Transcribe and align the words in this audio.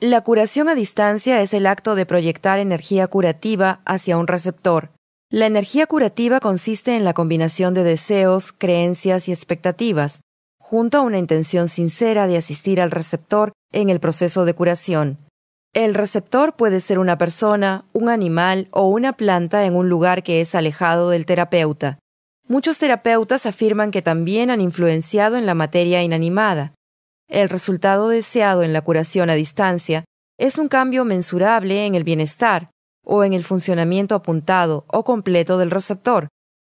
La 0.00 0.22
curación 0.22 0.70
a 0.70 0.74
distancia 0.74 1.42
es 1.42 1.52
el 1.52 1.66
acto 1.66 1.94
de 1.94 2.06
proyectar 2.06 2.58
energía 2.58 3.06
curativa 3.06 3.82
hacia 3.84 4.16
un 4.16 4.28
receptor. 4.28 4.92
La 5.28 5.44
energía 5.44 5.86
curativa 5.86 6.40
consiste 6.40 6.96
en 6.96 7.04
la 7.04 7.12
combinación 7.12 7.74
de 7.74 7.84
deseos, 7.84 8.50
creencias 8.50 9.28
y 9.28 9.32
expectativas, 9.32 10.22
junto 10.58 10.96
a 10.96 11.02
una 11.02 11.18
intención 11.18 11.68
sincera 11.68 12.26
de 12.28 12.38
asistir 12.38 12.80
al 12.80 12.90
receptor 12.90 13.52
en 13.72 13.90
el 13.90 14.00
proceso 14.00 14.46
de 14.46 14.54
curación. 14.54 15.18
El 15.74 15.92
receptor 15.92 16.56
puede 16.56 16.80
ser 16.80 16.98
una 16.98 17.18
persona, 17.18 17.84
un 17.92 18.08
animal 18.08 18.68
o 18.70 18.88
una 18.88 19.12
planta 19.12 19.66
en 19.66 19.76
un 19.76 19.90
lugar 19.90 20.22
que 20.22 20.40
es 20.40 20.54
alejado 20.54 21.10
del 21.10 21.26
terapeuta. 21.26 21.98
Muchos 22.48 22.78
terapeutas 22.78 23.44
afirman 23.44 23.90
que 23.90 24.00
también 24.00 24.48
han 24.48 24.62
influenciado 24.62 25.36
en 25.36 25.44
la 25.44 25.54
materia 25.54 26.02
inanimada. 26.02 26.72
El 27.30 27.48
resultado 27.48 28.08
deseado 28.08 28.64
en 28.64 28.72
la 28.72 28.82
curación 28.82 29.30
a 29.30 29.34
distancia 29.34 30.04
es 30.36 30.58
un 30.58 30.66
cambio 30.66 31.04
mensurable 31.04 31.86
en 31.86 31.94
el 31.94 32.02
bienestar 32.02 32.70
o 33.06 33.22
en 33.22 33.34
el 33.34 33.44
funcionamiento 33.44 34.16
apuntado 34.16 34.84
o 34.88 35.04
completo 35.04 35.56
del 35.56 35.70
receptor, 35.70 36.26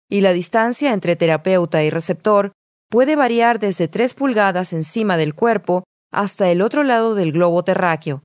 y 0.09 0.20
la 0.20 0.33
distancia 0.33 0.93
entre 0.93 1.17
terapeuta 1.17 1.83
y 1.83 1.91
receptor 1.91 2.53
puede 2.89 3.17
variar 3.17 3.59
desde 3.59 3.89
3 3.89 4.15
pulgadas 4.15 4.73
encima 4.73 5.17
del 5.17 5.34
cuerpo 5.34 5.83
hasta 6.12 6.48
el 6.51 6.62
otro 6.62 6.84
lado 6.84 7.17
del 7.17 7.33
globo 7.33 7.65
terráqueo. 7.65 8.23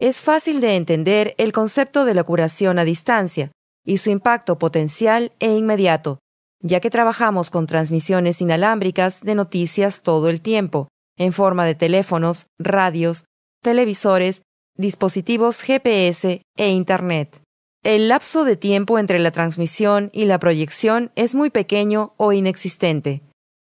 Es 0.00 0.20
fácil 0.20 0.62
de 0.62 0.76
entender 0.76 1.34
el 1.36 1.52
concepto 1.52 2.06
de 2.06 2.14
la 2.14 2.24
curación 2.24 2.78
a 2.78 2.84
distancia 2.84 3.50
y 3.84 3.98
su 3.98 4.10
impacto 4.10 4.58
potencial 4.58 5.32
e 5.40 5.54
inmediato, 5.54 6.20
ya 6.62 6.80
que 6.80 6.90
trabajamos 6.90 7.50
con 7.50 7.66
transmisiones 7.66 8.40
inalámbricas 8.40 9.20
de 9.22 9.34
noticias 9.34 10.02
todo 10.02 10.30
el 10.30 10.40
tiempo, 10.40 10.88
en 11.16 11.32
forma 11.32 11.64
de 11.64 11.74
teléfonos, 11.74 12.46
radios, 12.58 13.24
televisores, 13.62 14.42
dispositivos 14.76 15.62
GPS 15.62 16.42
e 16.56 16.70
Internet. 16.70 17.40
El 17.82 18.08
lapso 18.08 18.44
de 18.44 18.56
tiempo 18.56 18.98
entre 18.98 19.18
la 19.18 19.30
transmisión 19.30 20.10
y 20.12 20.24
la 20.24 20.38
proyección 20.38 21.12
es 21.14 21.34
muy 21.34 21.50
pequeño 21.50 22.14
o 22.16 22.32
inexistente. 22.32 23.22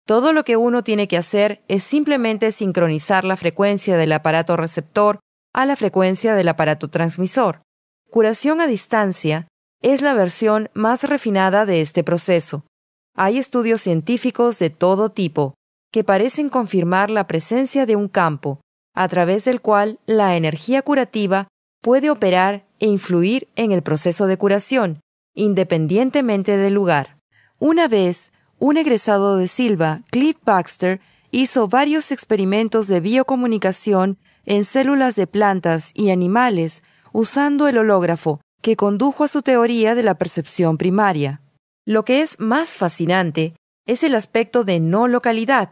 Todo 0.07 0.33
lo 0.33 0.45
que 0.45 0.57
uno 0.57 0.85
tiene 0.85 1.09
que 1.09 1.17
hacer 1.17 1.65
es 1.67 1.83
simplemente 1.83 2.53
sincronizar 2.53 3.25
la 3.25 3.37
frecuencia 3.37 3.97
del 3.97 4.13
aparato 4.13 4.57
receptor 4.57 5.19
a 5.53 5.67
la 5.67 5.75
frecuencia 5.75 6.37
del 6.37 6.49
aparato 6.49 6.89
transmisor. 6.89 7.63
Curación 8.09 8.61
a 8.61 8.69
distancia 8.69 9.49
es 9.83 10.03
la 10.03 10.15
versión 10.15 10.71
más 10.75 11.03
refinada 11.03 11.67
de 11.67 11.81
este 11.81 12.05
proceso. 12.05 12.65
Hay 13.17 13.39
estudios 13.39 13.81
científicos 13.81 14.61
de 14.61 14.71
todo 14.71 15.11
tipo 15.11 15.55
que 15.97 16.05
parecen 16.05 16.51
confirmar 16.51 17.09
la 17.09 17.27
presencia 17.27 17.87
de 17.87 17.97
un 17.97 18.09
campo, 18.09 18.61
a 18.95 19.09
través 19.09 19.47
del 19.47 19.63
cual 19.63 19.99
la 20.05 20.37
energía 20.37 20.83
curativa 20.83 21.49
puede 21.81 22.11
operar 22.11 22.67
e 22.81 22.87
influir 22.87 23.49
en 23.57 23.73
el 23.73 23.81
proceso 23.81 24.27
de 24.27 24.37
curación, 24.37 25.01
independientemente 25.35 26.59
del 26.59 26.75
lugar. 26.75 27.17
Una 27.59 27.89
vez, 27.89 28.31
un 28.59 28.77
egresado 28.77 29.39
de 29.39 29.49
Silva, 29.49 30.03
Cliff 30.11 30.37
Baxter, 30.45 31.01
hizo 31.31 31.67
varios 31.67 32.13
experimentos 32.13 32.89
de 32.89 33.01
biocomunicación 33.01 34.19
en 34.45 34.67
células 34.67 35.17
de 35.17 35.27
plantas 35.27 35.93
y 35.95 36.11
animales 36.11 36.85
usando 37.13 37.69
el 37.69 37.79
hológrafo, 37.79 38.43
que 38.61 38.77
condujo 38.77 39.25
a 39.25 39.29
su 39.29 39.41
teoría 39.41 39.95
de 39.95 40.03
la 40.03 40.17
percepción 40.17 40.77
primaria. 40.77 41.41
Lo 41.87 42.05
que 42.05 42.21
es 42.21 42.39
más 42.39 42.75
fascinante 42.75 43.55
es 43.87 44.03
el 44.03 44.15
aspecto 44.15 44.63
de 44.63 44.79
no 44.79 45.09
localidad, 45.09 45.71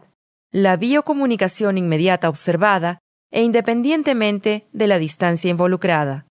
la 0.55 0.77
biocomunicación 0.77 1.77
inmediata 1.77 2.29
observada 2.29 2.99
e 3.29 3.43
independientemente 3.43 4.69
de 4.71 4.87
la 4.87 4.99
distancia 4.99 5.51
involucrada. 5.51 6.27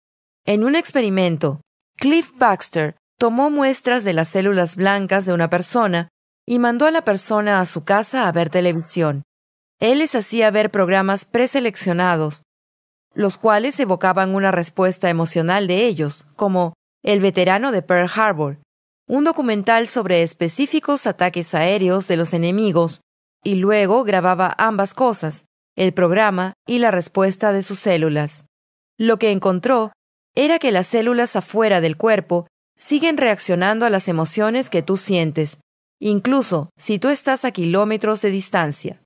En 0.47 0.65
un 0.65 0.77
experimento, 0.77 1.61
Cliff 1.99 2.33
Baxter 2.39 2.97
tomó 3.19 3.51
muestras 3.51 4.03
de 4.03 4.15
las 4.15 4.29
células 4.29 4.77
blancas 4.77 5.27
de 5.27 5.35
una 5.35 5.51
persona 5.51 6.09
y 6.47 6.59
mandó 6.59 6.87
a 6.87 6.91
la 6.91 7.05
persona 7.05 7.61
a 7.61 7.67
su 7.67 7.85
casa 7.85 8.27
a 8.27 8.33
ver 8.33 8.49
televisión. 8.49 9.25
Él 9.79 9.99
les 9.99 10.15
hacía 10.15 10.51
ver 10.51 10.71
programas 10.71 11.27
preseleccionados, 11.27 12.45
los 13.13 13.37
cuales 13.37 13.79
evocaban 13.79 14.35
una 14.35 14.53
respuesta 14.53 15.11
emocional 15.11 15.67
de 15.67 15.85
ellos, 15.85 16.27
como 16.35 16.73
El 17.03 17.21
veterano 17.21 17.73
de 17.73 17.83
Pearl 17.83 18.09
Harbor, 18.17 18.57
un 19.07 19.25
documental 19.25 19.87
sobre 19.87 20.23
específicos 20.23 21.07
ataques 21.07 21.55
aéreos 21.55 22.09
de 22.09 22.17
los 22.17 22.33
enemigos, 22.33 23.03
y 23.45 23.55
luego 23.57 24.03
grababa 24.05 24.55
ambas 24.59 24.95
cosas, 24.95 25.45
el 25.77 25.93
programa 25.93 26.55
y 26.67 26.79
la 26.79 26.91
respuesta 26.91 27.53
de 27.53 27.63
sus 27.63 27.79
células. 27.79 28.47
Lo 28.99 29.19
que 29.19 29.31
encontró 29.31 29.93
era 30.35 30.59
que 30.59 30.73
las 30.73 30.87
células 30.87 31.37
afuera 31.37 31.81
del 31.81 31.97
cuerpo 31.97 32.47
siguen 32.77 33.17
reaccionando 33.17 33.87
a 33.87 33.91
las 33.91 34.09
emociones 34.09 34.71
que 34.71 34.83
tú 34.83 34.97
sientes, 34.97 35.61
incluso 36.01 36.71
si 36.77 36.99
tú 36.99 37.09
estás 37.09 37.45
a 37.45 37.53
kilómetros 37.53 38.21
de 38.23 38.31
distancia. 38.31 39.01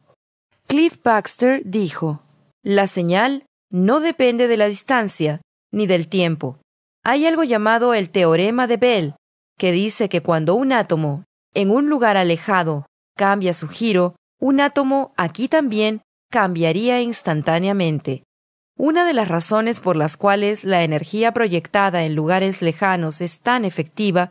Cliff 0.66 1.02
Baxter 1.02 1.62
dijo, 1.64 2.22
La 2.62 2.86
señal 2.86 3.44
no 3.70 4.00
depende 4.00 4.48
de 4.48 4.56
la 4.56 4.68
distancia 4.68 5.40
ni 5.72 5.86
del 5.86 6.08
tiempo. 6.08 6.58
Hay 7.04 7.26
algo 7.26 7.44
llamado 7.44 7.94
el 7.94 8.10
teorema 8.10 8.66
de 8.66 8.76
Bell, 8.76 9.14
que 9.58 9.72
dice 9.72 10.08
que 10.08 10.22
cuando 10.22 10.54
un 10.54 10.72
átomo 10.72 11.24
en 11.54 11.70
un 11.70 11.88
lugar 11.88 12.16
alejado 12.16 12.86
cambia 13.16 13.52
su 13.52 13.68
giro, 13.68 14.14
un 14.40 14.60
átomo 14.60 15.12
aquí 15.16 15.48
también 15.48 16.02
cambiaría 16.30 17.00
instantáneamente. 17.00 18.24
Una 18.76 19.04
de 19.04 19.12
las 19.12 19.28
razones 19.28 19.80
por 19.80 19.96
las 19.96 20.16
cuales 20.16 20.62
la 20.62 20.84
energía 20.84 21.32
proyectada 21.32 22.04
en 22.04 22.14
lugares 22.14 22.62
lejanos 22.62 23.20
es 23.20 23.40
tan 23.40 23.64
efectiva 23.64 24.30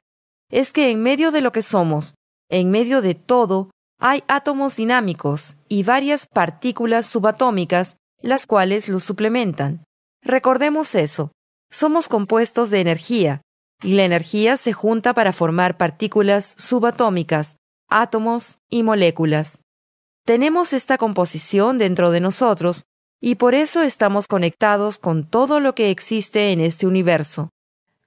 es 0.50 0.72
que 0.72 0.92
en 0.92 1.04
medio 1.04 1.32
de 1.32 1.42
lo 1.42 1.52
que 1.52 1.62
somos, 1.62 2.16
en 2.50 2.72
medio 2.72 3.02
de 3.02 3.16
todo, 3.16 3.72
hay 4.00 4.24
átomos 4.28 4.76
dinámicos 4.78 5.58
y 5.68 5.84
varias 5.84 6.28
partículas 6.28 7.06
subatómicas, 7.08 7.98
las 8.22 8.48
cuales 8.48 8.88
los 8.88 9.04
suplementan. 9.04 9.84
Recordemos 10.22 10.96
eso. 10.96 11.32
Somos 11.70 12.08
compuestos 12.08 12.70
de 12.70 12.80
energía, 12.80 13.42
y 13.84 13.94
la 13.94 14.06
energía 14.06 14.56
se 14.56 14.72
junta 14.72 15.14
para 15.14 15.34
formar 15.34 15.78
partículas 15.78 16.56
subatómicas, 16.58 17.58
átomos 17.90 18.60
y 18.70 18.84
moléculas. 18.84 19.62
Tenemos 20.28 20.74
esta 20.74 20.98
composición 20.98 21.78
dentro 21.78 22.12
de 22.12 22.20
nosotros, 22.20 22.84
y 23.22 23.36
por 23.36 23.56
eso 23.56 23.82
estamos 23.82 24.28
conectados 24.28 24.98
con 24.98 25.24
todo 25.26 25.62
lo 25.62 25.74
que 25.74 25.90
existe 25.90 26.52
en 26.52 26.60
este 26.60 26.86
universo. 26.86 27.50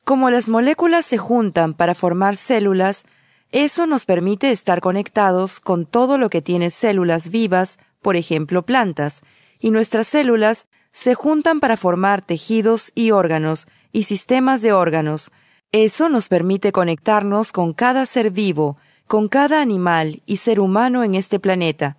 Como 0.05 0.29
las 0.29 0.51
moléculas 0.51 1.07
se 1.07 1.17
juntan 1.17 1.73
para 1.73 1.95
formar 1.95 2.37
células, 2.37 3.05
eso 3.53 3.87
nos 3.87 4.05
permite 4.05 4.51
estar 4.51 4.83
conectados 4.83 5.61
con 5.61 5.87
todo 5.87 6.19
lo 6.19 6.29
que 6.29 6.43
tiene 6.43 6.69
células 6.69 7.31
vivas, 7.31 7.79
por 8.03 8.17
ejemplo 8.17 8.67
plantas, 8.67 9.23
y 9.59 9.71
nuestras 9.71 10.07
células 10.07 10.67
se 10.93 11.15
juntan 11.15 11.59
para 11.59 11.79
formar 11.79 12.21
tejidos 12.21 12.93
y 12.95 13.13
órganos 13.13 13.67
y 13.93 14.03
sistemas 14.03 14.61
de 14.61 14.75
órganos. 14.75 15.33
Eso 15.73 16.11
nos 16.11 16.29
permite 16.29 16.71
conectarnos 16.71 17.51
con 17.51 17.73
cada 17.73 18.05
ser 18.05 18.31
vivo, 18.31 18.77
con 19.07 19.29
cada 19.29 19.63
animal 19.63 20.21
y 20.27 20.37
ser 20.37 20.61
humano 20.61 21.03
en 21.03 21.15
este 21.15 21.41
planeta. 21.41 21.97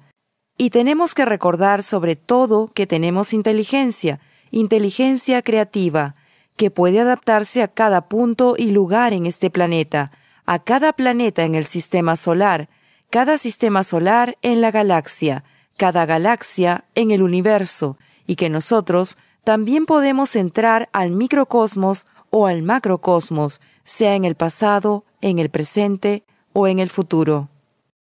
Y 0.61 0.69
tenemos 0.69 1.16
que 1.16 1.25
recordar 1.25 1.81
sobre 1.81 2.16
todo 2.16 2.67
que 2.72 2.85
tenemos 2.85 3.33
inteligencia, 3.33 4.19
inteligencia 4.51 5.41
creativa, 5.41 6.13
que 6.55 6.69
puede 6.69 6.99
adaptarse 6.99 7.63
a 7.63 7.67
cada 7.67 8.07
punto 8.07 8.53
y 8.55 8.69
lugar 8.69 9.11
en 9.13 9.25
este 9.25 9.49
planeta, 9.49 10.11
a 10.45 10.59
cada 10.59 10.94
planeta 10.94 11.45
en 11.45 11.55
el 11.55 11.66
sistema 11.66 12.16
solar, 12.16 12.69
cada 13.09 13.39
sistema 13.39 13.83
solar 13.83 14.38
en 14.44 14.61
la 14.61 14.69
galaxia, 14.69 15.44
cada 15.77 16.05
galaxia 16.05 16.85
en 16.93 17.09
el 17.09 17.23
universo, 17.23 17.97
y 18.28 18.35
que 18.35 18.52
nosotros 18.52 19.17
también 19.43 19.87
podemos 19.87 20.35
entrar 20.35 20.90
al 20.93 21.09
microcosmos 21.09 22.05
o 22.29 22.46
al 22.46 22.61
macrocosmos, 22.61 23.61
sea 23.84 24.14
en 24.14 24.25
el 24.25 24.35
pasado, 24.35 25.05
en 25.22 25.40
el 25.40 25.49
presente 25.49 26.23
o 26.53 26.67
en 26.67 26.78
el 26.78 26.91
futuro. 26.91 27.49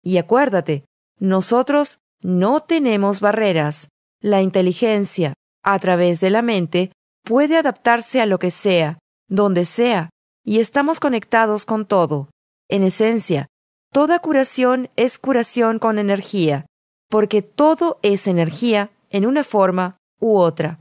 Y 0.02 0.18
acuérdate, 0.18 0.84
nosotros 1.20 2.02
no 2.24 2.62
tenemos 2.62 3.20
barreras. 3.20 3.90
La 4.22 4.42
inteligencia, 4.42 5.34
a 5.64 5.78
través 5.80 6.22
de 6.22 6.30
la 6.30 6.42
mente, 6.42 6.92
puede 7.24 7.58
adaptarse 7.58 8.22
a 8.22 8.26
lo 8.26 8.40
que 8.40 8.52
sea, 8.52 8.98
donde 9.28 9.66
sea, 9.66 10.10
y 10.46 10.60
estamos 10.60 11.00
conectados 11.00 11.66
con 11.66 11.86
todo. 11.86 12.30
En 12.70 12.84
esencia, 12.84 13.48
toda 13.92 14.20
curación 14.20 14.90
es 14.96 15.20
curación 15.20 15.80
con 15.80 16.00
energía, 16.00 16.66
porque 17.10 17.42
todo 17.42 18.00
es 18.02 18.28
energía 18.28 18.92
en 19.10 19.26
una 19.26 19.44
forma 19.44 19.98
u 20.20 20.38
otra. 20.38 20.80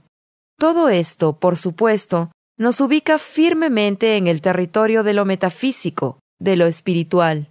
Todo 0.58 0.88
esto, 0.88 1.38
por 1.38 1.56
supuesto, 1.56 2.30
nos 2.56 2.80
ubica 2.80 3.18
firmemente 3.18 4.16
en 4.16 4.28
el 4.28 4.40
territorio 4.40 5.02
de 5.02 5.14
lo 5.14 5.24
metafísico, 5.24 6.20
de 6.38 6.56
lo 6.56 6.66
espiritual. 6.66 7.48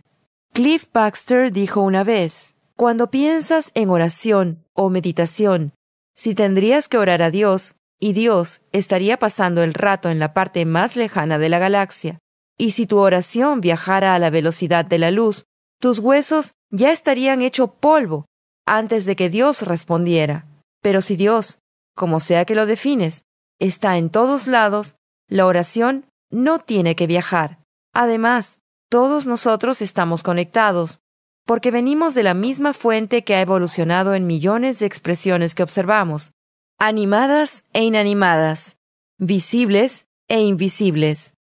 Cliff 0.54 0.88
Baxter 0.94 1.52
dijo 1.52 1.82
una 1.82 2.04
vez, 2.04 2.56
cuando 2.82 3.12
piensas 3.12 3.70
en 3.76 3.92
oración 3.92 4.66
o 4.74 4.90
meditación, 4.90 5.72
si 6.16 6.34
tendrías 6.34 6.88
que 6.88 6.98
orar 6.98 7.22
a 7.22 7.30
Dios, 7.30 7.76
y 8.00 8.14
Dios 8.14 8.62
estaría 8.72 9.20
pasando 9.20 9.62
el 9.62 9.76
rato 9.76 10.10
en 10.10 10.18
la 10.18 10.34
parte 10.34 10.66
más 10.66 10.96
lejana 10.96 11.38
de 11.38 11.48
la 11.48 11.60
galaxia. 11.60 12.18
Y 12.58 12.72
si 12.72 12.88
tu 12.88 12.98
oración 12.98 13.62
viajara 13.62 14.16
a 14.16 14.18
la 14.18 14.32
velocidad 14.32 14.84
de 14.84 14.98
la 14.98 15.12
luz, 15.12 15.46
tus 15.80 16.00
huesos 16.00 16.56
ya 16.72 16.92
estarían 16.92 17.44
hecho 17.44 17.68
polvo 17.68 18.26
antes 18.66 19.06
de 19.06 19.16
que 19.16 19.30
Dios 19.30 19.62
respondiera. 19.62 20.48
Pero 20.82 21.04
si 21.04 21.16
Dios, 21.16 21.60
como 21.96 22.20
sea 22.20 22.46
que 22.46 22.56
lo 22.56 22.66
defines, 22.66 23.26
está 23.60 24.00
en 24.00 24.10
todos 24.10 24.48
lados, 24.48 24.96
la 25.28 25.46
oración 25.46 26.08
no 26.32 26.58
tiene 26.58 26.96
que 26.96 27.06
viajar. 27.06 27.60
Además, 27.94 28.58
todos 28.90 29.28
nosotros 29.28 29.84
estamos 29.84 30.24
conectados, 30.24 31.02
porque 31.46 31.72
venimos 31.72 32.14
de 32.14 32.24
la 32.24 32.34
misma 32.34 32.74
fuente 32.74 33.24
que 33.24 33.36
ha 33.36 33.42
evolucionado 33.42 34.14
en 34.14 34.28
millones 34.28 34.80
de 34.80 34.86
expresiones 34.86 35.56
que 35.56 35.64
observamos, 35.64 36.32
animadas 36.80 37.66
e 37.74 37.84
inanimadas, 37.84 38.78
visibles 39.18 40.08
e 40.28 40.42
invisibles. 40.42 41.36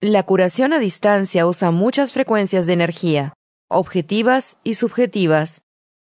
La 0.00 0.22
curación 0.22 0.72
a 0.72 0.78
distancia 0.78 1.46
usa 1.46 1.70
muchas 1.70 2.12
frecuencias 2.12 2.66
de 2.66 2.74
energía, 2.74 3.32
objetivas 3.68 4.58
y 4.62 4.74
subjetivas. 4.74 5.62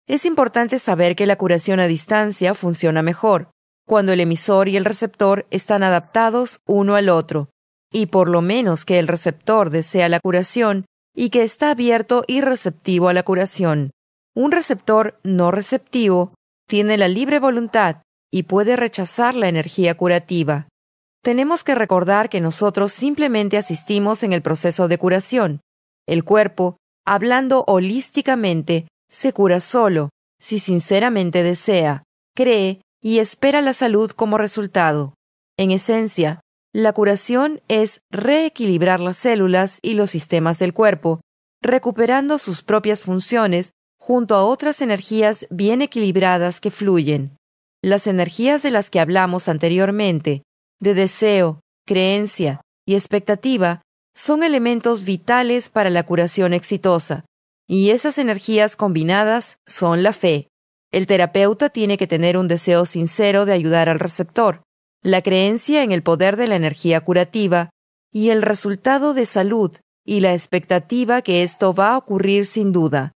Es 0.06 0.24
importante 0.24 0.78
saber 0.78 1.16
que 1.16 1.26
la 1.26 1.36
curación 1.36 1.80
a 1.80 1.86
distancia 1.86 2.54
funciona 2.54 3.02
mejor 3.02 3.50
cuando 3.88 4.12
el 4.12 4.20
emisor 4.20 4.68
y 4.68 4.76
el 4.76 4.84
receptor 4.84 5.46
están 5.50 5.82
adaptados 5.82 6.60
uno 6.66 6.94
al 6.94 7.08
otro, 7.08 7.48
y 7.90 8.06
por 8.06 8.28
lo 8.28 8.42
menos 8.42 8.84
que 8.84 8.98
el 8.98 9.08
receptor 9.08 9.70
desea 9.70 10.10
la 10.10 10.20
curación 10.20 10.84
y 11.18 11.30
que 11.30 11.42
está 11.42 11.72
abierto 11.72 12.22
y 12.28 12.42
receptivo 12.42 13.08
a 13.08 13.12
la 13.12 13.24
curación. 13.24 13.90
Un 14.36 14.52
receptor 14.52 15.18
no 15.24 15.50
receptivo 15.50 16.32
tiene 16.68 16.96
la 16.96 17.08
libre 17.08 17.40
voluntad 17.40 18.02
y 18.32 18.44
puede 18.44 18.76
rechazar 18.76 19.34
la 19.34 19.48
energía 19.48 19.96
curativa. 19.96 20.68
Tenemos 21.24 21.64
que 21.64 21.74
recordar 21.74 22.28
que 22.28 22.40
nosotros 22.40 22.92
simplemente 22.92 23.56
asistimos 23.56 24.22
en 24.22 24.32
el 24.32 24.42
proceso 24.42 24.86
de 24.86 24.96
curación. 24.98 25.60
El 26.06 26.22
cuerpo, 26.22 26.76
hablando 27.04 27.64
holísticamente, 27.66 28.86
se 29.10 29.32
cura 29.32 29.58
solo, 29.58 30.10
si 30.40 30.60
sinceramente 30.60 31.42
desea, 31.42 32.04
cree 32.36 32.80
y 33.02 33.18
espera 33.18 33.60
la 33.60 33.72
salud 33.72 34.12
como 34.12 34.38
resultado. 34.38 35.14
En 35.56 35.72
esencia, 35.72 36.38
la 36.74 36.92
curación 36.92 37.60
es 37.68 38.02
reequilibrar 38.10 39.00
las 39.00 39.16
células 39.16 39.78
y 39.82 39.94
los 39.94 40.10
sistemas 40.10 40.58
del 40.58 40.74
cuerpo, 40.74 41.20
recuperando 41.62 42.38
sus 42.38 42.62
propias 42.62 43.02
funciones 43.02 43.72
junto 43.98 44.34
a 44.34 44.44
otras 44.44 44.82
energías 44.82 45.46
bien 45.50 45.82
equilibradas 45.82 46.60
que 46.60 46.70
fluyen. 46.70 47.36
Las 47.82 48.06
energías 48.06 48.62
de 48.62 48.70
las 48.70 48.90
que 48.90 49.00
hablamos 49.00 49.48
anteriormente, 49.48 50.42
de 50.80 50.94
deseo, 50.94 51.60
creencia 51.86 52.60
y 52.86 52.94
expectativa, 52.94 53.82
son 54.14 54.42
elementos 54.42 55.04
vitales 55.04 55.68
para 55.68 55.90
la 55.90 56.04
curación 56.04 56.52
exitosa, 56.52 57.24
y 57.68 57.90
esas 57.90 58.18
energías 58.18 58.76
combinadas 58.76 59.58
son 59.66 60.02
la 60.02 60.12
fe. 60.12 60.48
El 60.90 61.06
terapeuta 61.06 61.70
tiene 61.70 61.98
que 61.98 62.06
tener 62.06 62.36
un 62.36 62.48
deseo 62.48 62.84
sincero 62.86 63.44
de 63.44 63.52
ayudar 63.52 63.88
al 63.88 64.00
receptor, 64.00 64.62
la 65.02 65.22
creencia 65.22 65.82
en 65.82 65.92
el 65.92 66.02
poder 66.02 66.36
de 66.36 66.48
la 66.48 66.56
energía 66.56 67.00
curativa 67.00 67.70
y 68.12 68.30
el 68.30 68.42
resultado 68.42 69.14
de 69.14 69.26
salud 69.26 69.76
y 70.04 70.20
la 70.20 70.32
expectativa 70.32 71.22
que 71.22 71.42
esto 71.42 71.72
va 71.72 71.94
a 71.94 71.98
ocurrir 71.98 72.46
sin 72.46 72.72
duda. 72.72 73.12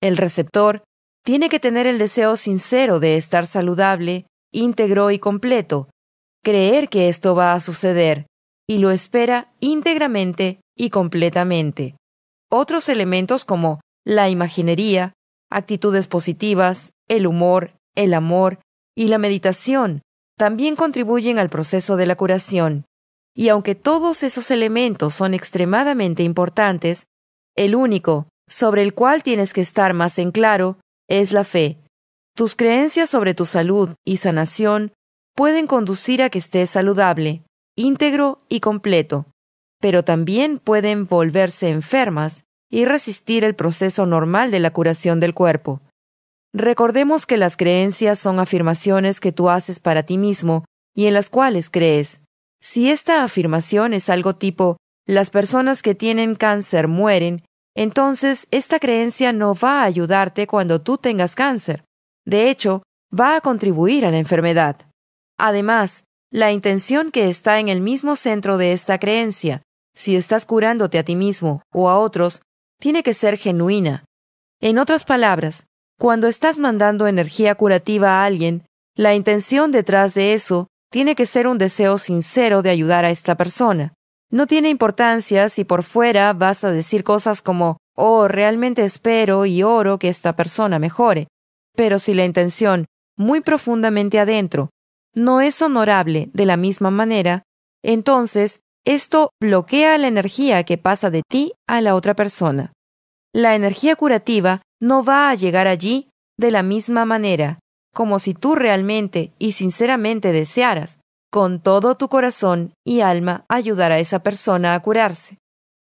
El 0.00 0.16
receptor 0.16 0.84
tiene 1.24 1.48
que 1.48 1.60
tener 1.60 1.86
el 1.86 1.98
deseo 1.98 2.36
sincero 2.36 3.00
de 3.00 3.16
estar 3.16 3.46
saludable, 3.46 4.26
íntegro 4.52 5.10
y 5.10 5.18
completo, 5.18 5.88
creer 6.42 6.88
que 6.88 7.08
esto 7.08 7.34
va 7.34 7.52
a 7.52 7.60
suceder, 7.60 8.26
y 8.66 8.78
lo 8.78 8.90
espera 8.90 9.52
íntegramente 9.60 10.60
y 10.76 10.90
completamente. 10.90 11.96
Otros 12.50 12.88
elementos 12.88 13.44
como 13.44 13.80
la 14.06 14.30
imaginería, 14.30 15.12
actitudes 15.50 16.06
positivas, 16.06 16.92
el 17.08 17.26
humor, 17.26 17.72
el 17.94 18.14
amor 18.14 18.60
y 18.96 19.08
la 19.08 19.18
meditación 19.18 20.02
también 20.38 20.76
contribuyen 20.76 21.38
al 21.38 21.50
proceso 21.50 21.96
de 21.96 22.06
la 22.06 22.16
curación. 22.16 22.86
Y 23.34 23.50
aunque 23.50 23.74
todos 23.74 24.22
esos 24.22 24.50
elementos 24.50 25.12
son 25.12 25.34
extremadamente 25.34 26.22
importantes, 26.22 27.06
el 27.56 27.74
único 27.74 28.28
sobre 28.48 28.82
el 28.82 28.94
cual 28.94 29.22
tienes 29.22 29.52
que 29.52 29.60
estar 29.60 29.92
más 29.92 30.18
en 30.18 30.30
claro 30.30 30.78
es 31.08 31.32
la 31.32 31.44
fe. 31.44 31.78
Tus 32.34 32.54
creencias 32.54 33.10
sobre 33.10 33.34
tu 33.34 33.44
salud 33.44 33.90
y 34.06 34.18
sanación 34.18 34.92
pueden 35.34 35.66
conducir 35.66 36.22
a 36.22 36.30
que 36.30 36.38
estés 36.38 36.70
saludable, 36.70 37.42
íntegro 37.76 38.38
y 38.48 38.60
completo, 38.60 39.26
pero 39.80 40.04
también 40.04 40.58
pueden 40.58 41.06
volverse 41.06 41.68
enfermas 41.68 42.44
y 42.70 42.84
resistir 42.84 43.44
el 43.44 43.56
proceso 43.56 44.06
normal 44.06 44.50
de 44.52 44.60
la 44.60 44.72
curación 44.72 45.18
del 45.20 45.34
cuerpo. 45.34 45.80
Recordemos 46.54 47.26
que 47.26 47.36
las 47.36 47.56
creencias 47.56 48.18
son 48.18 48.40
afirmaciones 48.40 49.20
que 49.20 49.32
tú 49.32 49.50
haces 49.50 49.80
para 49.80 50.04
ti 50.04 50.18
mismo 50.18 50.64
y 50.94 51.06
en 51.06 51.14
las 51.14 51.30
cuales 51.30 51.70
crees. 51.70 52.22
Si 52.60 52.90
esta 52.90 53.22
afirmación 53.22 53.92
es 53.92 54.08
algo 54.08 54.34
tipo 54.34 54.76
las 55.06 55.30
personas 55.30 55.82
que 55.82 55.94
tienen 55.94 56.34
cáncer 56.34 56.88
mueren, 56.88 57.42
entonces 57.74 58.48
esta 58.50 58.80
creencia 58.80 59.32
no 59.32 59.54
va 59.54 59.82
a 59.82 59.84
ayudarte 59.84 60.46
cuando 60.46 60.80
tú 60.80 60.98
tengas 60.98 61.34
cáncer. 61.34 61.84
De 62.24 62.50
hecho, 62.50 62.82
va 63.18 63.36
a 63.36 63.40
contribuir 63.40 64.04
a 64.04 64.10
la 64.10 64.18
enfermedad. 64.18 64.76
Además, 65.38 66.04
la 66.30 66.52
intención 66.52 67.10
que 67.10 67.28
está 67.28 67.60
en 67.60 67.68
el 67.68 67.80
mismo 67.80 68.16
centro 68.16 68.58
de 68.58 68.72
esta 68.72 68.98
creencia, 68.98 69.62
si 69.94 70.16
estás 70.16 70.44
curándote 70.44 70.98
a 70.98 71.04
ti 71.04 71.16
mismo 71.16 71.62
o 71.72 71.88
a 71.88 71.98
otros, 71.98 72.42
tiene 72.80 73.02
que 73.02 73.14
ser 73.14 73.38
genuina. 73.38 74.04
En 74.60 74.78
otras 74.78 75.04
palabras, 75.04 75.67
cuando 75.98 76.28
estás 76.28 76.58
mandando 76.58 77.08
energía 77.08 77.56
curativa 77.56 78.22
a 78.22 78.24
alguien, 78.24 78.64
la 78.94 79.14
intención 79.14 79.72
detrás 79.72 80.14
de 80.14 80.32
eso 80.32 80.68
tiene 80.90 81.16
que 81.16 81.26
ser 81.26 81.48
un 81.48 81.58
deseo 81.58 81.98
sincero 81.98 82.62
de 82.62 82.70
ayudar 82.70 83.04
a 83.04 83.10
esta 83.10 83.36
persona. 83.36 83.94
No 84.30 84.46
tiene 84.46 84.68
importancia 84.68 85.48
si 85.48 85.64
por 85.64 85.82
fuera 85.82 86.32
vas 86.34 86.62
a 86.62 86.70
decir 86.70 87.02
cosas 87.02 87.42
como, 87.42 87.78
oh, 87.96 88.28
realmente 88.28 88.84
espero 88.84 89.44
y 89.44 89.64
oro 89.64 89.98
que 89.98 90.08
esta 90.08 90.36
persona 90.36 90.78
mejore. 90.78 91.26
Pero 91.74 91.98
si 91.98 92.14
la 92.14 92.24
intención, 92.24 92.86
muy 93.16 93.40
profundamente 93.40 94.20
adentro, 94.20 94.70
no 95.14 95.40
es 95.40 95.60
honorable 95.62 96.30
de 96.32 96.46
la 96.46 96.56
misma 96.56 96.90
manera, 96.90 97.42
entonces 97.82 98.60
esto 98.84 99.30
bloquea 99.40 99.98
la 99.98 100.06
energía 100.06 100.62
que 100.62 100.78
pasa 100.78 101.10
de 101.10 101.22
ti 101.28 101.54
a 101.66 101.80
la 101.80 101.96
otra 101.96 102.14
persona. 102.14 102.72
La 103.34 103.56
energía 103.56 103.96
curativa 103.96 104.62
no 104.80 105.02
va 105.02 105.30
a 105.30 105.34
llegar 105.34 105.66
allí 105.66 106.08
de 106.38 106.50
la 106.50 106.62
misma 106.62 107.04
manera, 107.04 107.58
como 107.94 108.18
si 108.18 108.34
tú 108.34 108.54
realmente 108.54 109.32
y 109.38 109.52
sinceramente 109.52 110.32
desearas, 110.32 111.00
con 111.30 111.60
todo 111.60 111.96
tu 111.96 112.08
corazón 112.08 112.72
y 112.84 113.00
alma, 113.00 113.44
ayudar 113.48 113.92
a 113.92 113.98
esa 113.98 114.20
persona 114.20 114.74
a 114.74 114.80
curarse. 114.80 115.38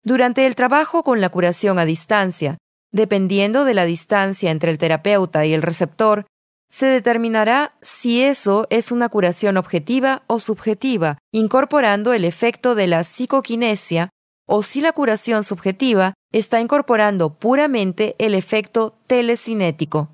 Durante 0.03 0.45
el 0.45 0.55
trabajo 0.55 1.03
con 1.03 1.21
la 1.21 1.29
curación 1.29 1.79
a 1.79 1.85
distancia, 1.85 2.57
dependiendo 2.91 3.65
de 3.65 3.73
la 3.73 3.85
distancia 3.85 4.51
entre 4.51 4.71
el 4.71 4.77
terapeuta 4.77 5.45
y 5.45 5.53
el 5.53 5.61
receptor, 5.61 6.25
se 6.69 6.85
determinará 6.85 7.75
si 7.81 8.21
eso 8.21 8.65
es 8.69 8.91
una 8.91 9.09
curación 9.09 9.57
objetiva 9.57 10.23
o 10.27 10.39
subjetiva, 10.39 11.17
incorporando 11.33 12.13
el 12.13 12.25
efecto 12.25 12.75
de 12.75 12.87
la 12.87 13.03
psicoquinesia, 13.03 14.09
o 14.47 14.63
si 14.63 14.81
la 14.81 14.93
curación 14.93 15.43
subjetiva 15.43 16.13
está 16.31 16.61
incorporando 16.61 17.33
puramente 17.33 18.15
el 18.17 18.35
efecto 18.35 18.95
telecinético. 19.07 20.13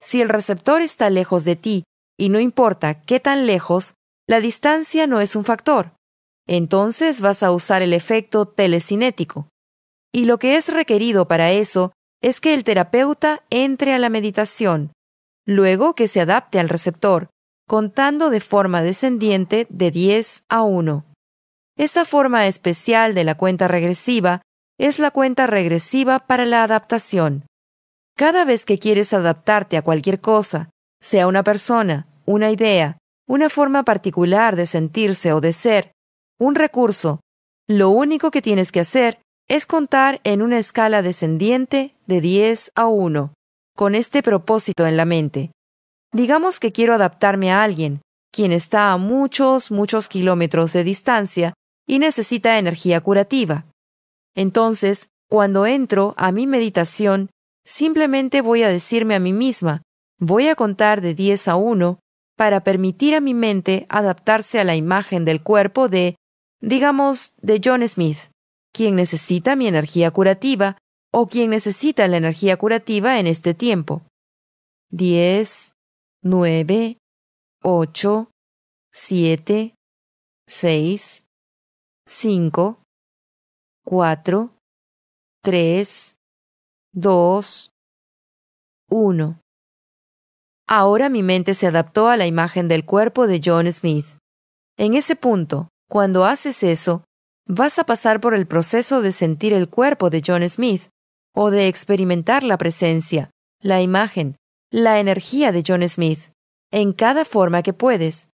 Si 0.00 0.20
el 0.20 0.28
receptor 0.28 0.82
está 0.82 1.10
lejos 1.10 1.44
de 1.44 1.56
ti, 1.56 1.84
y 2.18 2.28
no 2.28 2.40
importa 2.40 3.00
qué 3.02 3.20
tan 3.20 3.46
lejos, 3.46 3.94
la 4.26 4.40
distancia 4.40 5.06
no 5.06 5.20
es 5.20 5.36
un 5.36 5.44
factor. 5.44 5.92
Entonces 6.46 7.20
vas 7.20 7.42
a 7.42 7.50
usar 7.50 7.82
el 7.82 7.92
efecto 7.92 8.46
telecinético. 8.46 9.48
Y 10.12 10.24
lo 10.24 10.38
que 10.38 10.56
es 10.56 10.72
requerido 10.72 11.28
para 11.28 11.50
eso 11.50 11.92
es 12.22 12.40
que 12.40 12.54
el 12.54 12.64
terapeuta 12.64 13.42
entre 13.50 13.92
a 13.92 13.98
la 13.98 14.08
meditación, 14.08 14.92
luego 15.44 15.94
que 15.94 16.08
se 16.08 16.20
adapte 16.20 16.58
al 16.58 16.68
receptor, 16.68 17.28
contando 17.68 18.30
de 18.30 18.40
forma 18.40 18.82
descendiente 18.82 19.66
de 19.68 19.90
10 19.90 20.44
a 20.48 20.62
1. 20.62 21.04
Esa 21.76 22.04
forma 22.04 22.46
especial 22.46 23.14
de 23.14 23.24
la 23.24 23.34
cuenta 23.36 23.68
regresiva 23.68 24.40
es 24.78 24.98
la 24.98 25.10
cuenta 25.10 25.46
regresiva 25.46 26.18
para 26.18 26.44
la 26.44 26.62
adaptación. 26.62 27.46
Cada 28.16 28.44
vez 28.44 28.64
que 28.64 28.78
quieres 28.78 29.12
adaptarte 29.12 29.76
a 29.76 29.82
cualquier 29.82 30.20
cosa, 30.20 30.70
sea 31.00 31.26
una 31.26 31.42
persona, 31.42 32.06
una 32.24 32.50
idea, 32.50 32.98
una 33.28 33.50
forma 33.50 33.82
particular 33.82 34.56
de 34.56 34.66
sentirse 34.66 35.32
o 35.32 35.40
de 35.40 35.52
ser, 35.52 35.92
un 36.38 36.54
recurso, 36.54 37.20
lo 37.68 37.90
único 37.90 38.30
que 38.30 38.42
tienes 38.42 38.72
que 38.72 38.80
hacer 38.80 39.20
es 39.48 39.66
contar 39.66 40.20
en 40.24 40.42
una 40.42 40.58
escala 40.58 41.02
descendiente 41.02 41.94
de 42.06 42.20
10 42.20 42.72
a 42.74 42.86
1, 42.86 43.32
con 43.74 43.94
este 43.94 44.22
propósito 44.22 44.86
en 44.86 44.96
la 44.96 45.04
mente. 45.04 45.50
Digamos 46.12 46.60
que 46.60 46.72
quiero 46.72 46.94
adaptarme 46.94 47.52
a 47.52 47.62
alguien, 47.62 48.00
quien 48.32 48.52
está 48.52 48.92
a 48.92 48.96
muchos, 48.96 49.70
muchos 49.70 50.08
kilómetros 50.08 50.72
de 50.72 50.84
distancia 50.84 51.54
y 51.86 51.98
necesita 51.98 52.58
energía 52.58 53.00
curativa. 53.00 53.66
Entonces, 54.36 55.08
cuando 55.28 55.66
entro 55.66 56.14
a 56.16 56.30
mi 56.30 56.46
meditación, 56.46 57.30
simplemente 57.64 58.42
voy 58.42 58.62
a 58.62 58.68
decirme 58.68 59.16
a 59.16 59.20
mí 59.20 59.32
misma, 59.32 59.82
voy 60.20 60.46
a 60.46 60.54
contar 60.54 61.00
de 61.00 61.14
10 61.14 61.48
a 61.48 61.56
1 61.56 61.98
para 62.36 62.62
permitir 62.62 63.14
a 63.14 63.20
mi 63.20 63.34
mente 63.34 63.86
adaptarse 63.88 64.60
a 64.60 64.64
la 64.64 64.76
imagen 64.76 65.24
del 65.24 65.42
cuerpo 65.42 65.88
de, 65.88 66.16
digamos, 66.60 67.34
de 67.40 67.60
John 67.64 67.86
Smith, 67.88 68.18
quien 68.72 68.94
necesita 68.94 69.56
mi 69.56 69.66
energía 69.66 70.10
curativa 70.10 70.76
o 71.12 71.26
quien 71.26 71.50
necesita 71.50 72.06
la 72.08 72.18
energía 72.18 72.58
curativa 72.58 73.18
en 73.18 73.26
este 73.26 73.54
tiempo. 73.54 74.02
10, 74.90 75.72
9, 76.22 76.98
8, 77.62 78.30
7, 78.92 79.74
6, 80.46 81.24
5, 82.06 82.82
4, 83.88 84.50
3, 85.44 86.18
2, 86.92 87.70
1. 88.90 89.40
Ahora 90.66 91.08
mi 91.08 91.22
mente 91.22 91.54
se 91.54 91.68
adaptó 91.68 92.08
a 92.08 92.16
la 92.16 92.26
imagen 92.26 92.66
del 92.66 92.84
cuerpo 92.84 93.28
de 93.28 93.40
John 93.44 93.72
Smith. 93.72 94.06
En 94.76 94.96
ese 94.96 95.14
punto, 95.14 95.68
cuando 95.88 96.24
haces 96.24 96.64
eso, 96.64 97.04
vas 97.46 97.78
a 97.78 97.84
pasar 97.84 98.20
por 98.20 98.34
el 98.34 98.48
proceso 98.48 99.02
de 99.02 99.12
sentir 99.12 99.52
el 99.52 99.68
cuerpo 99.68 100.10
de 100.10 100.20
John 100.26 100.48
Smith 100.48 100.88
o 101.32 101.52
de 101.52 101.68
experimentar 101.68 102.42
la 102.42 102.58
presencia, 102.58 103.30
la 103.62 103.82
imagen, 103.82 104.34
la 104.72 104.98
energía 104.98 105.52
de 105.52 105.62
John 105.64 105.88
Smith, 105.88 106.32
en 106.72 106.92
cada 106.92 107.24
forma 107.24 107.62
que 107.62 107.72
puedes. 107.72 108.30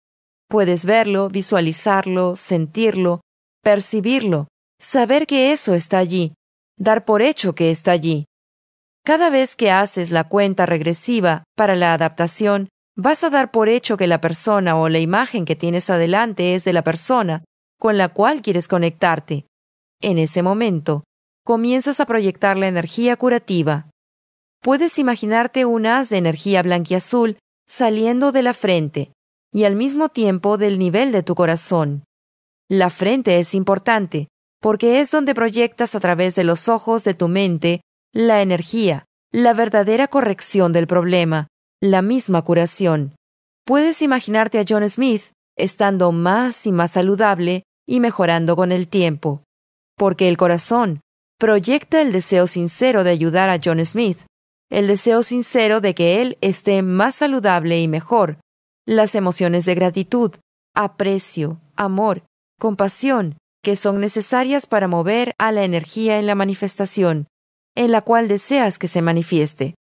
Puedes 0.48 0.84
verlo, 0.84 1.28
visualizarlo, 1.28 2.36
sentirlo, 2.36 3.20
percibirlo, 3.64 4.46
saber 4.80 5.26
que 5.26 5.52
eso 5.52 5.74
está 5.74 5.98
allí, 5.98 6.34
dar 6.76 7.04
por 7.04 7.22
hecho 7.22 7.54
que 7.54 7.70
está 7.70 7.92
allí. 7.92 8.24
Cada 9.04 9.30
vez 9.30 9.54
que 9.54 9.70
haces 9.70 10.10
la 10.10 10.24
cuenta 10.24 10.66
regresiva 10.66 11.44
para 11.56 11.76
la 11.76 11.94
adaptación, 11.94 12.68
vas 12.96 13.22
a 13.22 13.30
dar 13.30 13.50
por 13.50 13.68
hecho 13.68 13.96
que 13.96 14.06
la 14.06 14.20
persona 14.20 14.76
o 14.76 14.88
la 14.88 14.98
imagen 14.98 15.44
que 15.44 15.56
tienes 15.56 15.90
adelante 15.90 16.54
es 16.54 16.64
de 16.64 16.72
la 16.72 16.82
persona 16.82 17.44
con 17.78 17.96
la 17.96 18.10
cual 18.10 18.42
quieres 18.42 18.68
conectarte. 18.68 19.46
En 20.02 20.18
ese 20.18 20.42
momento, 20.42 21.04
comienzas 21.44 21.98
a 22.00 22.06
proyectar 22.06 22.56
la 22.58 22.68
energía 22.68 23.16
curativa. 23.16 23.86
Puedes 24.62 24.98
imaginarte 24.98 25.64
un 25.64 25.86
haz 25.86 26.10
de 26.10 26.18
energía 26.18 26.62
blanquiazul 26.62 27.38
saliendo 27.66 28.32
de 28.32 28.42
la 28.42 28.52
frente 28.52 29.12
y 29.52 29.64
al 29.64 29.76
mismo 29.76 30.10
tiempo 30.10 30.58
del 30.58 30.78
nivel 30.78 31.10
de 31.10 31.22
tu 31.22 31.34
corazón. 31.34 32.04
La 32.68 32.90
frente 32.90 33.40
es 33.40 33.54
importante, 33.54 34.28
porque 34.60 35.00
es 35.00 35.10
donde 35.10 35.34
proyectas 35.34 35.94
a 35.94 36.00
través 36.00 36.34
de 36.34 36.44
los 36.44 36.68
ojos 36.68 37.02
de 37.04 37.14
tu 37.14 37.28
mente 37.28 37.80
la 38.12 38.42
energía, 38.42 39.06
la 39.32 39.54
verdadera 39.54 40.08
corrección 40.08 40.72
del 40.72 40.86
problema, 40.86 41.48
la 41.80 42.02
misma 42.02 42.42
curación. 42.42 43.14
Puedes 43.64 44.02
imaginarte 44.02 44.58
a 44.58 44.64
John 44.68 44.88
Smith 44.88 45.32
estando 45.56 46.12
más 46.12 46.66
y 46.66 46.72
más 46.72 46.92
saludable 46.92 47.62
y 47.86 48.00
mejorando 48.00 48.56
con 48.56 48.72
el 48.72 48.88
tiempo, 48.88 49.42
porque 49.96 50.28
el 50.28 50.36
corazón 50.36 51.00
proyecta 51.38 52.00
el 52.00 52.12
deseo 52.12 52.46
sincero 52.46 53.04
de 53.04 53.10
ayudar 53.10 53.48
a 53.48 53.58
John 53.62 53.84
Smith, 53.84 54.18
el 54.70 54.86
deseo 54.86 55.22
sincero 55.22 55.80
de 55.80 55.94
que 55.94 56.20
él 56.20 56.38
esté 56.40 56.82
más 56.82 57.16
saludable 57.16 57.80
y 57.80 57.88
mejor, 57.88 58.38
las 58.86 59.14
emociones 59.14 59.64
de 59.64 59.74
gratitud, 59.74 60.32
aprecio, 60.74 61.60
amor, 61.76 62.22
compasión, 62.58 63.36
que 63.62 63.76
son 63.76 64.00
necesarias 64.00 64.66
para 64.66 64.88
mover 64.88 65.34
a 65.38 65.52
la 65.52 65.64
energía 65.64 66.18
en 66.18 66.26
la 66.26 66.34
manifestación, 66.34 67.26
en 67.74 67.92
la 67.92 68.02
cual 68.02 68.28
deseas 68.28 68.78
que 68.78 68.88
se 68.88 69.02
manifieste. 69.02 69.74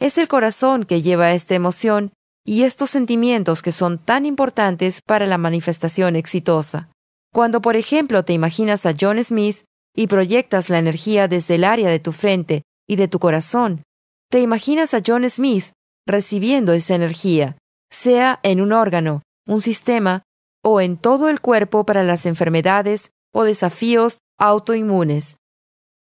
Es 0.00 0.18
el 0.18 0.28
corazón 0.28 0.84
que 0.84 1.02
lleva 1.02 1.32
esta 1.32 1.54
emoción 1.54 2.12
y 2.44 2.64
estos 2.64 2.90
sentimientos 2.90 3.62
que 3.62 3.72
son 3.72 3.98
tan 3.98 4.26
importantes 4.26 5.00
para 5.00 5.26
la 5.26 5.38
manifestación 5.38 6.16
exitosa. 6.16 6.90
Cuando, 7.32 7.62
por 7.62 7.76
ejemplo, 7.76 8.24
te 8.24 8.32
imaginas 8.32 8.86
a 8.86 8.94
John 8.98 9.22
Smith 9.24 9.64
y 9.96 10.06
proyectas 10.06 10.68
la 10.68 10.78
energía 10.78 11.26
desde 11.26 11.54
el 11.54 11.64
área 11.64 11.88
de 11.88 12.00
tu 12.00 12.12
frente 12.12 12.62
y 12.86 12.96
de 12.96 13.08
tu 13.08 13.18
corazón, 13.18 13.82
te 14.30 14.40
imaginas 14.40 14.94
a 14.94 15.02
John 15.04 15.28
Smith 15.30 15.72
recibiendo 16.06 16.72
esa 16.72 16.94
energía, 16.94 17.56
sea 17.90 18.40
en 18.42 18.60
un 18.60 18.72
órgano, 18.72 19.22
un 19.46 19.60
sistema 19.60 20.22
o 20.62 20.80
en 20.80 20.96
todo 20.96 21.28
el 21.28 21.40
cuerpo 21.40 21.84
para 21.86 22.02
las 22.02 22.26
enfermedades 22.26 23.10
o 23.34 23.44
desafíos 23.44 24.20
autoinmunes. 24.38 25.36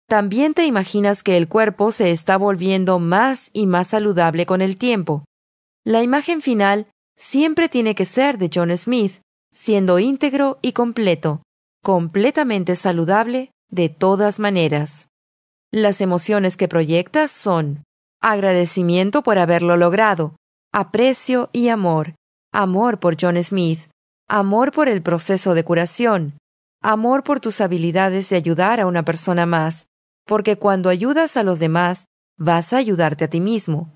También 0.09 0.53
te 0.55 0.67
imaginas 0.67 1.23
que 1.23 1.37
el 1.37 1.49
cuerpo 1.49 1.91
se 1.91 2.11
está 2.11 2.37
volviendo 2.37 2.99
más 2.99 3.51
y 3.53 3.67
más 3.67 3.89
saludable 3.89 4.47
con 4.47 4.61
el 4.61 4.77
tiempo. 4.77 5.25
La 5.85 6.03
imagen 6.03 6.43
final 6.43 6.87
siempre 7.17 7.69
tiene 7.69 7.95
que 7.95 8.05
ser 8.05 8.39
de 8.39 8.51
John 8.53 8.77
Smith, 8.77 9.21
siendo 9.53 9.99
íntegro 9.99 10.59
y 10.61 10.73
completo, 10.73 11.43
completamente 11.83 12.77
saludable 12.77 13.51
de 13.71 13.89
todas 13.89 14.39
maneras. 14.39 15.09
Las 15.73 16.01
emociones 16.01 16.57
que 16.57 16.69
proyectas 16.69 17.31
son 17.31 17.83
agradecimiento 18.21 19.23
por 19.23 19.39
haberlo 19.39 19.77
logrado, 19.77 20.37
aprecio 20.73 21.49
y 21.53 21.69
amor, 21.69 22.15
amor 22.53 23.01
por 23.01 23.17
John 23.19 23.43
Smith, 23.43 23.81
amor 24.29 24.73
por 24.73 24.89
el 24.89 25.03
proceso 25.03 25.55
de 25.55 25.65
curación, 25.65 26.35
amor 26.83 27.23
por 27.23 27.41
tus 27.41 27.61
habilidades 27.61 28.29
de 28.29 28.37
ayudar 28.37 28.81
a 28.81 28.87
una 28.87 29.05
persona 29.05 29.47
más, 29.47 29.87
porque 30.27 30.57
cuando 30.57 30.89
ayudas 30.89 31.37
a 31.37 31.43
los 31.43 31.59
demás, 31.59 32.07
vas 32.37 32.73
a 32.73 32.79
ayudarte 32.79 33.25
a 33.25 33.31
ti 33.31 33.41
mismo. 33.41 33.95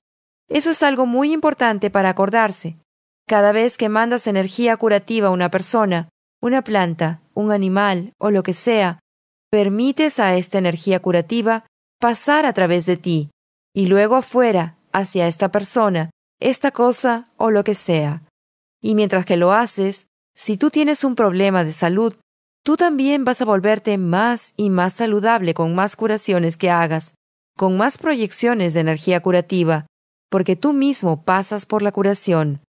Eso 0.48 0.70
es 0.70 0.82
algo 0.82 1.06
muy 1.06 1.32
importante 1.32 1.90
para 1.90 2.10
acordarse. 2.10 2.78
Cada 3.26 3.52
vez 3.52 3.76
que 3.76 3.88
mandas 3.88 4.26
energía 4.26 4.76
curativa 4.76 5.28
a 5.28 5.32
una 5.32 5.50
persona, 5.50 6.08
una 6.40 6.62
planta, 6.62 7.20
un 7.34 7.50
animal 7.50 8.12
o 8.18 8.30
lo 8.30 8.42
que 8.42 8.52
sea, 8.54 9.00
permites 9.50 10.20
a 10.20 10.36
esta 10.36 10.58
energía 10.58 11.00
curativa 11.00 11.64
pasar 12.00 12.46
a 12.46 12.52
través 12.52 12.86
de 12.86 12.96
ti 12.96 13.30
y 13.74 13.86
luego 13.86 14.16
afuera, 14.16 14.78
hacia 14.92 15.26
esta 15.26 15.50
persona, 15.50 16.10
esta 16.40 16.70
cosa 16.70 17.30
o 17.36 17.50
lo 17.50 17.64
que 17.64 17.74
sea. 17.74 18.22
Y 18.80 18.94
mientras 18.94 19.26
que 19.26 19.36
lo 19.36 19.52
haces, 19.52 20.06
si 20.34 20.56
tú 20.56 20.70
tienes 20.70 21.02
un 21.02 21.14
problema 21.14 21.64
de 21.64 21.72
salud, 21.72 22.14
tú 22.66 22.76
también 22.76 23.24
vas 23.24 23.40
a 23.40 23.44
volverte 23.44 23.96
más 23.96 24.52
y 24.56 24.70
más 24.70 24.94
saludable 24.94 25.54
con 25.54 25.76
más 25.76 25.94
curaciones 25.94 26.56
que 26.56 26.68
hagas, 26.68 27.14
con 27.56 27.76
más 27.76 27.96
proyecciones 27.96 28.74
de 28.74 28.80
energía 28.80 29.20
curativa, 29.20 29.86
porque 30.30 30.56
tú 30.56 30.72
mismo 30.72 31.22
pasas 31.22 31.64
por 31.64 31.82
la 31.82 31.92
curación. 31.92 32.60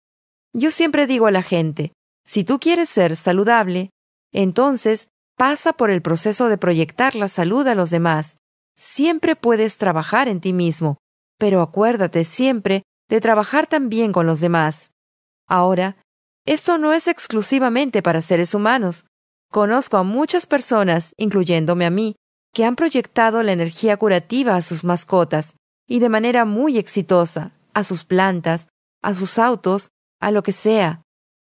Yo 0.53 0.69
siempre 0.69 1.07
digo 1.07 1.25
a 1.25 1.31
la 1.31 1.41
gente, 1.41 1.93
si 2.27 2.43
tú 2.43 2.59
quieres 2.59 2.89
ser 2.89 3.15
saludable, 3.15 3.89
entonces 4.31 5.09
pasa 5.35 5.73
por 5.73 5.89
el 5.89 6.03
proceso 6.03 6.47
de 6.47 6.59
proyectar 6.59 7.15
la 7.15 7.27
salud 7.27 7.65
a 7.65 7.73
los 7.73 7.89
demás. 7.89 8.37
Siempre 8.77 9.35
puedes 9.35 9.79
trabajar 9.79 10.27
en 10.27 10.41
ti 10.41 10.53
mismo, 10.53 10.97
pero 11.39 11.63
acuérdate 11.63 12.23
siempre 12.23 12.83
de 13.09 13.19
trabajar 13.19 13.65
también 13.65 14.11
con 14.11 14.27
los 14.27 14.41
demás. 14.41 14.91
Ahora, 15.47 15.97
esto 16.45 16.77
no 16.77 16.93
es 16.93 17.07
exclusivamente 17.07 18.03
para 18.03 18.21
seres 18.21 18.53
humanos. 18.53 19.07
Conozco 19.51 19.97
a 19.97 20.03
muchas 20.03 20.45
personas, 20.45 21.13
incluyéndome 21.17 21.85
a 21.85 21.89
mí, 21.89 22.15
que 22.53 22.65
han 22.65 22.75
proyectado 22.75 23.43
la 23.43 23.51
energía 23.51 23.97
curativa 23.97 24.55
a 24.55 24.61
sus 24.61 24.83
mascotas, 24.83 25.55
y 25.87 25.99
de 25.99 26.09
manera 26.09 26.45
muy 26.45 26.77
exitosa, 26.77 27.51
a 27.73 27.83
sus 27.83 28.03
plantas, 28.03 28.67
a 29.01 29.13
sus 29.13 29.39
autos, 29.39 29.89
a 30.19 30.31
lo 30.31 30.43
que 30.43 30.51
sea. 30.51 31.01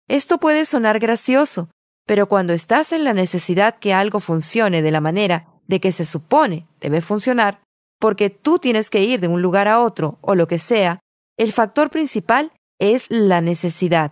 Esto 0.07 0.37
puede 0.37 0.65
sonar 0.65 0.99
gracioso, 0.99 1.69
pero 2.05 2.27
cuando 2.27 2.53
estás 2.53 2.91
en 2.91 3.03
la 3.03 3.13
necesidad 3.13 3.75
que 3.79 3.93
algo 3.93 4.19
funcione 4.19 4.81
de 4.81 4.91
la 4.91 4.99
manera 4.99 5.47
de 5.67 5.79
que 5.79 5.91
se 5.91 6.03
supone 6.03 6.67
debe 6.81 6.99
funcionar, 6.99 7.61
porque 7.99 8.29
tú 8.29 8.59
tienes 8.59 8.89
que 8.89 9.03
ir 9.03 9.21
de 9.21 9.29
un 9.29 9.41
lugar 9.41 9.67
a 9.67 9.81
otro 9.81 10.17
o 10.21 10.35
lo 10.35 10.47
que 10.47 10.59
sea, 10.59 10.99
el 11.37 11.53
factor 11.53 11.89
principal 11.89 12.51
es 12.79 13.05
la 13.09 13.39
necesidad. 13.39 14.11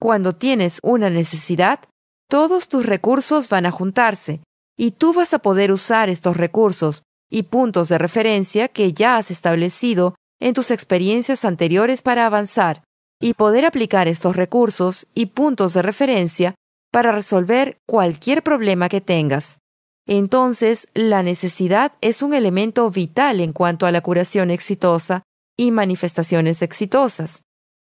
Cuando 0.00 0.34
tienes 0.34 0.80
una 0.82 1.10
necesidad, 1.10 1.80
todos 2.28 2.68
tus 2.68 2.86
recursos 2.86 3.48
van 3.48 3.66
a 3.66 3.70
juntarse 3.70 4.40
y 4.76 4.92
tú 4.92 5.12
vas 5.12 5.32
a 5.34 5.38
poder 5.38 5.72
usar 5.72 6.08
estos 6.08 6.36
recursos 6.36 7.02
y 7.30 7.44
puntos 7.44 7.88
de 7.88 7.98
referencia 7.98 8.68
que 8.68 8.92
ya 8.92 9.16
has 9.16 9.30
establecido 9.30 10.14
en 10.40 10.54
tus 10.54 10.70
experiencias 10.70 11.44
anteriores 11.44 12.02
para 12.02 12.26
avanzar 12.26 12.82
y 13.20 13.34
poder 13.34 13.64
aplicar 13.64 14.08
estos 14.08 14.36
recursos 14.36 15.06
y 15.14 15.26
puntos 15.26 15.72
de 15.72 15.82
referencia 15.82 16.54
para 16.92 17.12
resolver 17.12 17.78
cualquier 17.86 18.42
problema 18.42 18.88
que 18.88 19.00
tengas. 19.00 19.58
Entonces, 20.06 20.88
la 20.94 21.22
necesidad 21.22 21.92
es 22.00 22.22
un 22.22 22.32
elemento 22.34 22.88
vital 22.90 23.40
en 23.40 23.52
cuanto 23.52 23.86
a 23.86 23.92
la 23.92 24.02
curación 24.02 24.50
exitosa 24.50 25.22
y 25.56 25.70
manifestaciones 25.70 26.62
exitosas. 26.62 27.42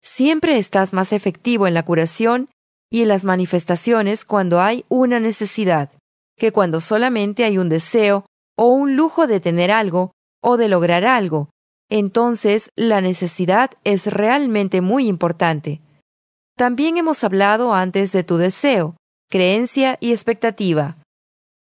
Siempre 0.03 0.57
estás 0.57 0.93
más 0.93 1.13
efectivo 1.13 1.67
en 1.67 1.75
la 1.75 1.85
curación 1.85 2.49
y 2.91 3.03
en 3.03 3.09
las 3.09 3.25
manifestaciones 3.25 4.25
cuando 4.25 4.61
hay 4.61 4.85
una 4.89 5.21
necesidad, 5.21 5.91
que 6.37 6.53
cuando 6.53 6.81
solamente 6.81 7.45
hay 7.45 7.59
un 7.59 7.69
deseo 7.69 8.25
o 8.57 8.69
un 8.69 8.97
lujo 8.97 9.27
de 9.27 9.41
tener 9.41 9.71
algo 9.71 10.13
o 10.43 10.57
de 10.57 10.69
lograr 10.69 11.05
algo, 11.05 11.51
entonces 11.89 12.71
la 12.77 13.01
necesidad 13.01 13.71
es 13.85 14.07
realmente 14.07 14.81
muy 14.81 15.09
importante. 15.09 15.81
También 16.57 16.97
hemos 16.97 17.23
hablado 17.23 17.75
antes 17.75 18.13
de 18.13 18.25
tu 18.25 18.39
deseo, 18.39 18.97
creencia 19.31 19.99
y 20.01 20.13
expectativa. 20.13 20.97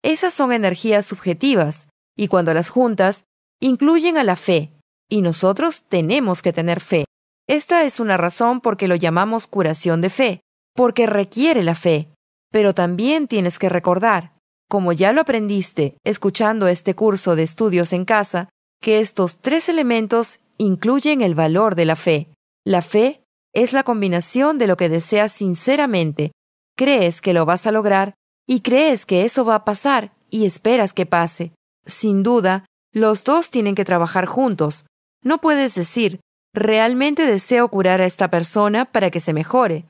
Esas 0.02 0.34
son 0.34 0.52
energías 0.52 1.06
subjetivas, 1.06 1.88
y 2.16 2.28
cuando 2.28 2.54
las 2.54 2.70
juntas, 2.70 3.24
incluyen 3.60 4.18
a 4.18 4.24
la 4.24 4.36
fe, 4.36 4.70
y 5.08 5.22
nosotros 5.22 5.84
tenemos 5.88 6.42
que 6.42 6.52
tener 6.52 6.80
fe. 6.80 7.04
Esta 7.48 7.84
es 7.84 8.00
una 8.00 8.16
razón 8.16 8.60
por 8.60 8.76
que 8.76 8.88
lo 8.88 8.94
llamamos 8.94 9.46
curación 9.46 10.00
de 10.00 10.10
fe, 10.10 10.40
porque 10.74 11.06
requiere 11.06 11.62
la 11.62 11.74
fe. 11.74 12.08
Pero 12.50 12.74
también 12.74 13.26
tienes 13.26 13.58
que 13.58 13.68
recordar, 13.68 14.32
como 14.68 14.92
ya 14.92 15.12
lo 15.12 15.20
aprendiste 15.20 15.96
escuchando 16.04 16.68
este 16.68 16.94
curso 16.94 17.36
de 17.36 17.42
estudios 17.42 17.92
en 17.92 18.04
casa, 18.04 18.48
que 18.80 19.00
estos 19.00 19.38
tres 19.38 19.68
elementos 19.68 20.40
incluyen 20.58 21.22
el 21.22 21.34
valor 21.34 21.74
de 21.74 21.84
la 21.84 21.96
fe. 21.96 22.28
La 22.64 22.82
fe 22.82 23.22
es 23.52 23.72
la 23.72 23.82
combinación 23.82 24.58
de 24.58 24.66
lo 24.66 24.76
que 24.76 24.88
deseas 24.88 25.32
sinceramente, 25.32 26.32
crees 26.76 27.20
que 27.20 27.32
lo 27.32 27.46
vas 27.46 27.66
a 27.66 27.72
lograr 27.72 28.14
y 28.46 28.60
crees 28.60 29.06
que 29.06 29.24
eso 29.24 29.44
va 29.44 29.54
a 29.56 29.64
pasar 29.64 30.12
y 30.28 30.44
esperas 30.44 30.92
que 30.92 31.06
pase. 31.06 31.52
Sin 31.86 32.22
duda, 32.22 32.66
los 32.92 33.24
dos 33.24 33.50
tienen 33.50 33.74
que 33.74 33.84
trabajar 33.84 34.26
juntos. 34.26 34.86
No 35.22 35.38
puedes 35.38 35.74
decir, 35.74 36.20
realmente 36.52 37.26
deseo 37.26 37.68
curar 37.68 38.00
a 38.00 38.06
esta 38.06 38.30
persona 38.30 38.84
para 38.84 39.10
que 39.10 39.20
se 39.20 39.32
mejore, 39.32 39.86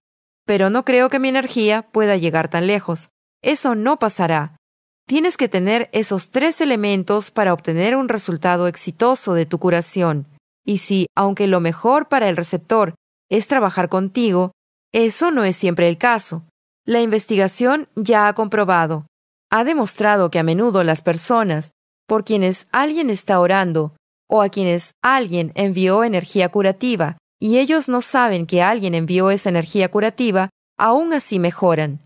pero 0.46 0.70
no 0.70 0.84
creo 0.84 1.08
que 1.08 1.18
mi 1.18 1.28
energía 1.28 1.82
pueda 1.90 2.16
llegar 2.16 2.48
tan 2.48 2.66
lejos. 2.66 3.10
Eso 3.42 3.74
no 3.74 3.98
pasará. 3.98 4.56
Tienes 5.06 5.36
que 5.36 5.48
tener 5.48 5.90
esos 5.92 6.30
tres 6.30 6.60
elementos 6.60 7.30
para 7.30 7.52
obtener 7.52 7.96
un 7.96 8.08
resultado 8.08 8.66
exitoso 8.66 9.34
de 9.34 9.46
tu 9.46 9.58
curación. 9.58 10.26
Y 10.64 10.78
si, 10.78 11.06
aunque 11.14 11.46
lo 11.46 11.60
mejor 11.60 12.08
para 12.08 12.28
el 12.28 12.36
receptor 12.36 12.94
es 13.30 13.46
trabajar 13.46 13.88
contigo, 13.88 14.52
eso 14.92 15.30
no 15.30 15.44
es 15.44 15.56
siempre 15.56 15.88
el 15.88 15.98
caso. 15.98 16.44
La 16.86 17.00
investigación 17.00 17.88
ya 17.96 18.28
ha 18.28 18.34
comprobado, 18.34 19.06
ha 19.50 19.64
demostrado 19.64 20.30
que 20.30 20.38
a 20.38 20.42
menudo 20.42 20.84
las 20.84 21.02
personas 21.02 21.72
por 22.06 22.24
quienes 22.24 22.68
alguien 22.72 23.10
está 23.10 23.40
orando 23.40 23.94
o 24.28 24.42
a 24.42 24.48
quienes 24.48 24.92
alguien 25.02 25.52
envió 25.54 26.04
energía 26.04 26.48
curativa 26.50 27.18
y 27.44 27.58
ellos 27.58 27.90
no 27.90 28.00
saben 28.00 28.46
que 28.46 28.62
alguien 28.62 28.94
envió 28.94 29.30
esa 29.30 29.50
energía 29.50 29.90
curativa, 29.90 30.48
aún 30.78 31.12
así 31.12 31.38
mejoran. 31.38 32.00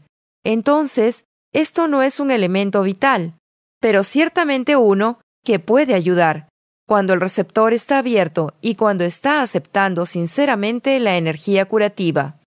Entonces, 0.45 1.27
esto 1.53 1.87
no 1.87 2.03
es 2.03 2.19
un 2.19 2.33
elemento 2.33 2.83
vital, 2.83 3.35
pero 3.81 4.03
ciertamente 4.03 4.75
uno 4.75 5.21
que 5.45 5.61
puede 5.61 5.95
ayudar 5.95 6.49
cuando 6.89 7.13
el 7.13 7.21
receptor 7.21 7.73
está 7.73 7.99
abierto 7.99 8.57
y 8.61 8.75
cuando 8.75 9.05
está 9.05 9.41
aceptando 9.41 10.07
sinceramente 10.07 10.99
la 10.99 11.17
energía 11.17 11.67
curativa. 11.67 12.41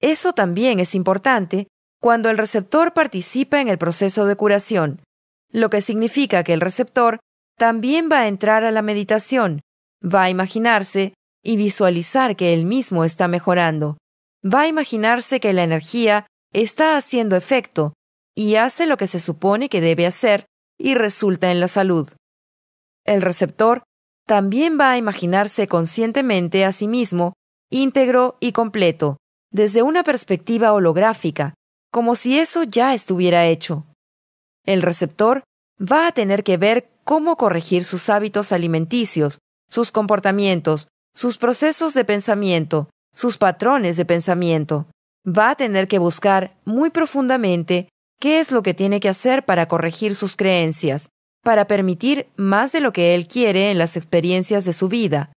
Eso 0.00 0.32
también 0.32 0.78
es 0.78 0.94
importante 0.94 1.66
cuando 2.00 2.30
el 2.30 2.38
receptor 2.38 2.92
participa 2.92 3.60
en 3.60 3.66
el 3.66 3.78
proceso 3.78 4.26
de 4.26 4.36
curación, 4.36 5.00
lo 5.50 5.70
que 5.70 5.80
significa 5.80 6.44
que 6.44 6.52
el 6.52 6.60
receptor 6.60 7.18
también 7.58 8.08
va 8.08 8.20
a 8.20 8.28
entrar 8.28 8.62
a 8.62 8.70
la 8.70 8.82
meditación, 8.82 9.60
va 10.04 10.22
a 10.22 10.30
imaginarse 10.30 11.14
y 11.42 11.56
visualizar 11.56 12.36
que 12.36 12.52
él 12.52 12.64
mismo 12.64 13.04
está 13.04 13.28
mejorando, 13.28 13.98
va 14.44 14.62
a 14.62 14.68
imaginarse 14.68 15.40
que 15.40 15.52
la 15.52 15.64
energía 15.64 16.26
está 16.52 16.96
haciendo 16.96 17.36
efecto 17.36 17.92
y 18.34 18.56
hace 18.56 18.86
lo 18.86 18.96
que 18.96 19.06
se 19.06 19.18
supone 19.18 19.68
que 19.68 19.80
debe 19.80 20.06
hacer 20.06 20.46
y 20.78 20.94
resulta 20.94 21.50
en 21.50 21.60
la 21.60 21.68
salud. 21.68 22.08
El 23.04 23.22
receptor 23.22 23.82
también 24.26 24.78
va 24.78 24.92
a 24.92 24.98
imaginarse 24.98 25.66
conscientemente 25.66 26.64
a 26.64 26.72
sí 26.72 26.86
mismo, 26.86 27.32
íntegro 27.70 28.36
y 28.40 28.52
completo, 28.52 29.16
desde 29.50 29.82
una 29.82 30.04
perspectiva 30.04 30.72
holográfica, 30.72 31.54
como 31.90 32.14
si 32.14 32.38
eso 32.38 32.64
ya 32.64 32.94
estuviera 32.94 33.46
hecho. 33.46 33.86
El 34.64 34.82
receptor 34.82 35.42
va 35.80 36.06
a 36.06 36.12
tener 36.12 36.44
que 36.44 36.58
ver 36.58 36.90
cómo 37.04 37.36
corregir 37.36 37.84
sus 37.84 38.10
hábitos 38.10 38.52
alimenticios, 38.52 39.38
sus 39.70 39.90
comportamientos, 39.90 40.88
sus 41.18 41.36
procesos 41.36 41.94
de 41.94 42.04
pensamiento, 42.04 42.90
sus 43.12 43.38
patrones 43.38 43.96
de 43.96 44.04
pensamiento. 44.04 44.86
Va 45.26 45.50
a 45.50 45.56
tener 45.56 45.88
que 45.88 45.98
buscar 45.98 46.56
muy 46.64 46.90
profundamente 46.90 47.88
qué 48.20 48.38
es 48.38 48.52
lo 48.52 48.62
que 48.62 48.72
tiene 48.72 49.00
que 49.00 49.08
hacer 49.08 49.44
para 49.44 49.66
corregir 49.66 50.14
sus 50.14 50.36
creencias, 50.36 51.08
para 51.42 51.66
permitir 51.66 52.28
más 52.36 52.70
de 52.70 52.80
lo 52.80 52.92
que 52.92 53.16
él 53.16 53.26
quiere 53.26 53.72
en 53.72 53.78
las 53.78 53.96
experiencias 53.96 54.64
de 54.64 54.72
su 54.72 54.88
vida, 54.88 55.32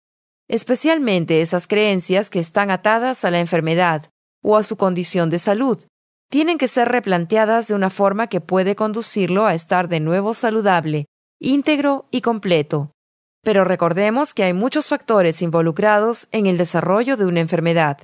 especialmente 0.49 1.41
esas 1.41 1.67
creencias 1.67 2.29
que 2.29 2.41
están 2.41 2.71
atadas 2.71 3.25
a 3.25 3.31
la 3.31 3.41
enfermedad 3.41 4.11
o 4.43 4.59
a 4.59 4.63
su 4.65 4.77
condición 4.77 5.31
de 5.31 5.39
salud, 5.39 5.83
tienen 6.29 6.59
que 6.59 6.69
ser 6.69 6.89
replanteadas 6.89 7.69
de 7.69 7.75
una 7.75 7.89
forma 7.89 8.27
que 8.27 8.43
puede 8.43 8.77
conducirlo 8.77 9.47
a 9.47 9.55
estar 9.55 9.89
de 9.89 10.01
nuevo 10.01 10.35
saludable, 10.35 11.07
íntegro 11.41 12.07
y 12.11 12.21
completo. 12.21 12.93
Pero 13.43 13.65
recordemos 13.65 14.35
que 14.35 14.45
hay 14.45 14.53
muchos 14.53 14.89
factores 14.89 15.41
involucrados 15.43 16.29
en 16.31 16.47
el 16.47 16.59
desarrollo 16.59 17.17
de 17.17 17.25
una 17.25 17.41
enfermedad, 17.41 17.99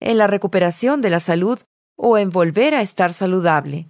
en 0.00 0.18
la 0.18 0.26
recuperación 0.26 1.02
de 1.02 1.10
la 1.10 1.20
salud 1.20 1.60
o 1.96 2.16
en 2.16 2.30
volver 2.30 2.74
a 2.74 2.82
estar 2.82 3.12
saludable. 3.12 3.88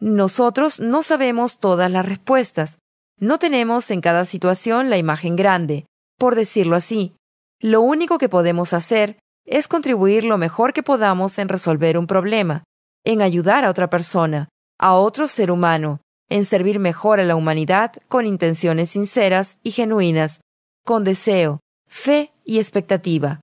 Nosotros 0.00 0.80
no 0.80 1.02
sabemos 1.02 1.60
todas 1.60 1.90
las 1.90 2.06
respuestas, 2.06 2.78
no 3.18 3.38
tenemos 3.38 3.90
en 3.90 4.00
cada 4.00 4.24
situación 4.24 4.90
la 4.90 4.98
imagen 4.98 5.36
grande, 5.36 5.86
por 6.18 6.34
decirlo 6.34 6.76
así. 6.76 7.14
Lo 7.60 7.80
único 7.80 8.18
que 8.18 8.28
podemos 8.28 8.72
hacer 8.72 9.18
es 9.46 9.68
contribuir 9.68 10.24
lo 10.24 10.38
mejor 10.38 10.72
que 10.72 10.82
podamos 10.82 11.38
en 11.38 11.48
resolver 11.48 11.96
un 11.96 12.08
problema, 12.08 12.64
en 13.04 13.22
ayudar 13.22 13.64
a 13.64 13.70
otra 13.70 13.88
persona, 13.88 14.48
a 14.78 14.94
otro 14.94 15.28
ser 15.28 15.50
humano, 15.52 16.00
en 16.32 16.44
servir 16.44 16.78
mejor 16.78 17.20
a 17.20 17.24
la 17.24 17.36
humanidad 17.36 17.92
con 18.08 18.26
intenciones 18.26 18.90
sinceras 18.90 19.58
y 19.62 19.70
genuinas, 19.72 20.40
con 20.84 21.04
deseo, 21.04 21.60
fe 21.86 22.32
y 22.44 22.58
expectativa. 22.58 23.40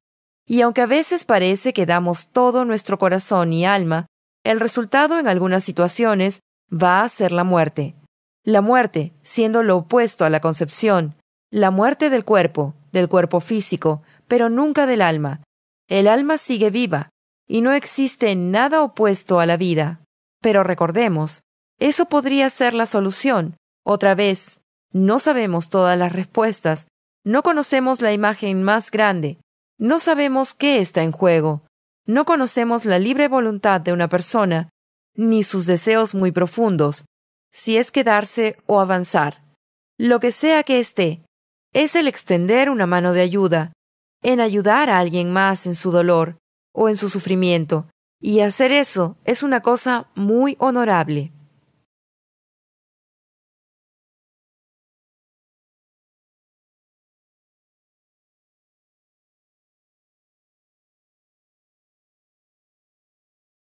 Y 0.47 0.62
aunque 0.62 0.82
a 0.82 0.88
veces 0.88 1.23
parece 1.23 1.71
que 1.71 1.86
damos 1.86 2.30
todo 2.30 2.65
nuestro 2.65 2.97
corazón 2.97 3.54
y 3.54 3.65
alma, 3.65 4.08
el 4.43 4.60
resultado 4.60 5.19
en 5.19 5.28
algunas 5.28 5.63
situaciones 5.63 6.39
va 6.71 7.02
a 7.02 7.10
ser 7.10 7.32
la 7.32 7.43
muerte. 7.43 7.95
La 8.43 8.62
muerte 8.62 9.13
siendo 9.21 9.62
lo 9.62 9.78
opuesto 9.78 10.25
a 10.25 10.32
la 10.32 10.39
concepción, 10.39 11.15
la 11.52 11.69
muerte 11.69 12.10
del 12.10 12.25
cuerpo, 12.25 12.73
del 12.91 13.08
cuerpo 13.08 13.39
físico, 13.39 14.02
pero 14.28 14.49
nunca 14.49 14.88
del 14.88 15.04
alma. 15.04 15.41
El 15.88 16.08
alma 16.08 16.39
sigue 16.39 16.71
viva, 16.71 17.10
y 17.47 17.62
no 17.62 17.73
existe 17.73 18.36
nada 18.36 18.82
opuesto 18.82 19.39
a 19.39 19.45
la 19.45 19.58
vida. 19.58 20.02
Pero 20.41 20.63
recordemos, 20.63 21.43
eso 21.79 22.05
podría 22.05 22.49
ser 22.49 22.73
la 22.73 22.85
solución. 22.85 23.55
Otra 23.85 24.15
vez, 24.15 24.61
no 24.91 25.19
sabemos 25.19 25.69
todas 25.69 25.97
las 25.97 26.11
respuestas, 26.11 26.87
no 27.25 27.43
conocemos 27.43 28.01
la 28.01 28.13
imagen 28.13 28.63
más 28.63 28.91
grande, 28.91 29.37
no 29.77 29.99
sabemos 29.99 30.53
qué 30.53 30.79
está 30.79 31.03
en 31.03 31.11
juego, 31.11 31.63
no 32.05 32.25
conocemos 32.25 32.85
la 32.85 32.99
libre 32.99 33.27
voluntad 33.27 33.81
de 33.81 33.93
una 33.93 34.09
persona, 34.09 34.69
ni 35.15 35.43
sus 35.43 35.65
deseos 35.65 36.15
muy 36.15 36.31
profundos, 36.31 37.05
si 37.51 37.77
es 37.77 37.91
quedarse 37.91 38.57
o 38.65 38.79
avanzar. 38.79 39.43
Lo 39.97 40.19
que 40.19 40.31
sea 40.31 40.63
que 40.63 40.79
esté, 40.79 41.23
es 41.73 41.95
el 41.95 42.07
extender 42.07 42.69
una 42.69 42.87
mano 42.87 43.13
de 43.13 43.21
ayuda, 43.21 43.73
en 44.23 44.39
ayudar 44.39 44.89
a 44.89 44.99
alguien 44.99 45.31
más 45.31 45.65
en 45.65 45.75
su 45.75 45.91
dolor, 45.91 46.37
o 46.73 46.89
en 46.89 46.97
su 46.97 47.09
sufrimiento, 47.09 47.87
y 48.21 48.39
hacer 48.41 48.71
eso 48.71 49.17
es 49.23 49.43
una 49.43 49.61
cosa 49.61 50.07
muy 50.15 50.55
honorable. 50.59 51.31